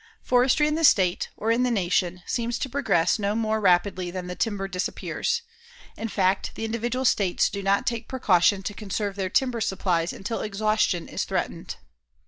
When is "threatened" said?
11.23-11.75